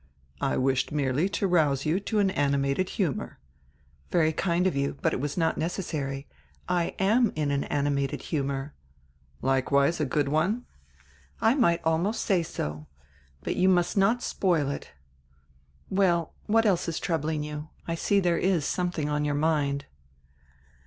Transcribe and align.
"I 0.41 0.57
wished 0.57 0.91
merely 0.91 1.29
to 1.29 1.47
rouse 1.47 1.85
you 1.85 1.99
to 1.99 2.17
an 2.17 2.31
animated 2.31 2.89
humor." 2.89 3.37
"Very 4.09 4.33
kind 4.33 4.65
of 4.65 4.75
you, 4.75 4.97
but 4.99 5.13
it 5.13 5.19
was 5.19 5.37
not 5.37 5.59
necessary. 5.59 6.27
I 6.67 6.95
am 6.97 7.31
in 7.35 7.51
an 7.51 7.65
animated 7.65 8.23
humor." 8.23 8.73
"Likewise 9.43 9.99
a 9.99 10.05
good 10.05 10.27
one?" 10.27 10.65
"I 11.39 11.53
might 11.53 11.81
almost 11.83 12.25
say 12.25 12.41
so. 12.41 12.87
But 13.43 13.57
you 13.57 13.69
must 13.69 13.95
not 13.95 14.23
spoil 14.23 14.71
it— 14.71 14.89
Well, 15.91 16.33
what 16.47 16.65
else 16.65 16.89
is 16.89 16.99
troubling 16.99 17.43
you! 17.43 17.69
I 17.87 17.93
see 17.93 18.19
diere 18.19 18.41
is 18.41 18.65
something 18.65 19.07
on 19.07 19.23
your 19.23 19.35
mind." 19.35 19.85